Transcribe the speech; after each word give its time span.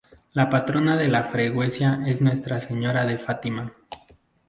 La 0.33 0.49
patrona 0.49 0.97
de 0.97 1.07
la 1.09 1.23
freguesia 1.23 2.01
es 2.07 2.21
Nuestra 2.23 2.59
Señora 2.59 3.05
de 3.05 3.19
Fátima. 3.19 3.71